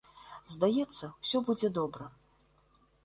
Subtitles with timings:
[0.53, 2.05] Здаецца, усё будзе добра.